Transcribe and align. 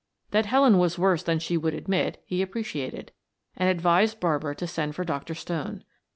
That 0.31 0.47
Helen 0.47 0.79
was 0.79 0.97
worse 0.97 1.21
than 1.21 1.37
she 1.37 1.57
would 1.57 1.75
admit 1.75 2.23
he 2.25 2.41
appreciated, 2.41 3.11
and 3.55 3.69
advised 3.69 4.19
Barbara 4.19 4.55
to 4.55 4.65
send 4.65 4.95
for 4.95 5.03
Dr. 5.05 5.35
Stone. 5.35 5.83